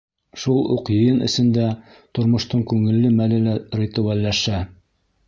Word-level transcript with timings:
Шул 0.43 0.63
уҡ 0.75 0.87
йыйын 0.93 1.19
эсендә 1.27 1.67
тормоштоң 2.19 2.63
күңелле 2.73 3.13
мәле 3.21 3.39
лә 3.49 3.55
ритуалләшә. 3.83 4.65